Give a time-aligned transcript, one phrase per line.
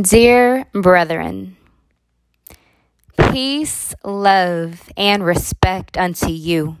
[0.00, 1.56] Dear brethren,
[3.18, 6.76] peace, love, and respect unto you.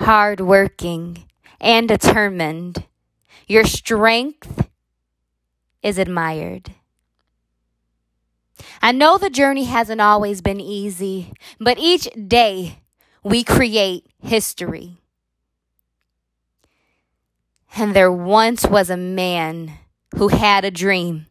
[0.00, 1.26] Hardworking
[1.60, 2.86] and determined,
[3.46, 4.68] your strength
[5.80, 6.74] is admired.
[8.82, 12.80] I know the journey hasn't always been easy, but each day
[13.22, 14.96] we create history.
[17.76, 19.74] And there once was a man
[20.16, 21.26] who had a dream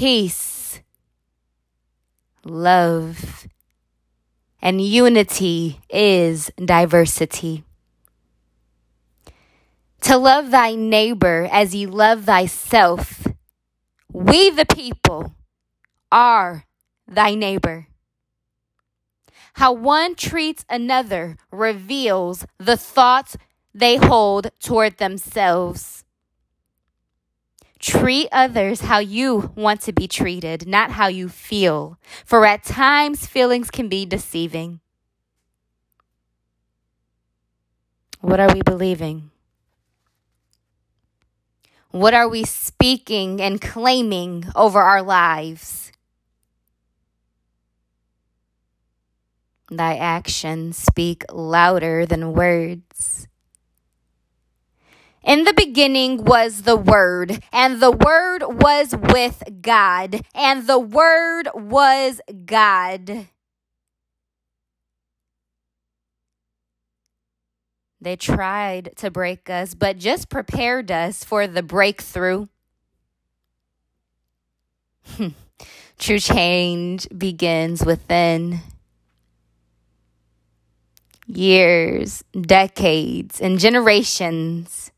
[0.00, 0.80] peace,
[2.42, 3.46] love,
[4.62, 7.64] and unity is diversity.
[10.00, 13.26] To love thy neighbor as you love thyself,
[14.10, 15.34] we the people
[16.10, 16.64] are
[17.06, 17.88] thy neighbor.
[19.52, 23.36] How one treats another reveals the thoughts
[23.74, 26.04] they hold toward themselves.
[27.80, 33.26] Treat others how you want to be treated, not how you feel, for at times
[33.26, 34.80] feelings can be deceiving.
[38.20, 39.30] What are we believing?
[41.90, 45.90] What are we speaking and claiming over our lives?
[49.70, 53.26] Thy actions speak louder than words.
[55.22, 61.48] In the beginning was the Word, and the Word was with God, and the Word
[61.54, 63.28] was God.
[68.00, 72.46] They tried to break us, but just prepared us for the breakthrough.
[75.98, 78.60] True change begins within
[81.26, 84.90] years, decades, and generations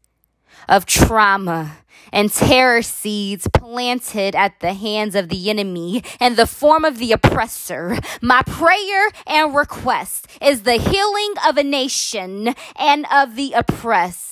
[0.68, 1.78] of trauma
[2.12, 7.12] and terror seeds planted at the hands of the enemy and the form of the
[7.12, 7.98] oppressor.
[8.20, 14.31] My prayer and request is the healing of a nation and of the oppressed.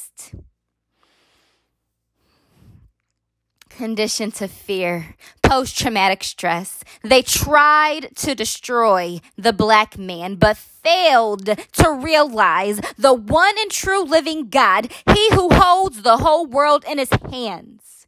[3.70, 6.84] Conditioned to fear, post traumatic stress.
[7.03, 14.04] They tried to destroy the black man, but failed to realize the one and true
[14.04, 18.06] living God, He who holds the whole world in His hands.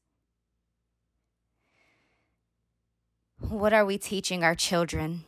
[3.38, 5.24] What are we teaching our children?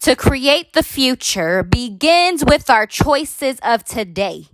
[0.00, 4.46] To create the future begins with our choices of today.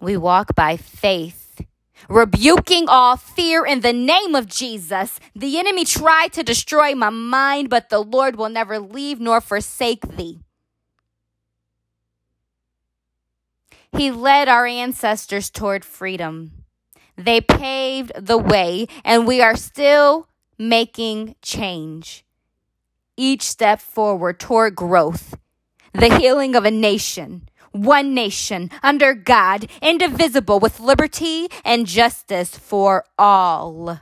[0.00, 1.62] We walk by faith,
[2.08, 5.18] rebuking all fear in the name of Jesus.
[5.34, 10.16] The enemy tried to destroy my mind, but the Lord will never leave nor forsake
[10.16, 10.40] thee.
[13.96, 16.64] He led our ancestors toward freedom.
[17.16, 20.28] They paved the way, and we are still
[20.58, 22.24] making change.
[23.16, 25.38] Each step forward toward growth,
[25.94, 27.48] the healing of a nation
[27.84, 34.00] one nation, under God, indivisible, with liberty and justice for all.